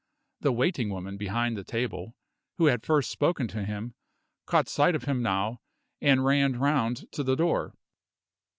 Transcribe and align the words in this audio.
The 0.39 0.51
waiting 0.51 0.89
woman 0.89 1.15
behind 1.17 1.55
the 1.55 1.63
table, 1.63 2.15
who 2.57 2.65
had 2.65 2.81
first 2.81 3.11
spoken 3.11 3.47
to 3.49 3.63
him, 3.63 3.93
caught 4.47 4.67
sight 4.67 4.95
of 4.95 5.03
him 5.03 5.21
now, 5.21 5.61
and 6.01 6.25
ran 6.25 6.57
round 6.59 7.07
to 7.11 7.21
the 7.21 7.35
door. 7.35 7.75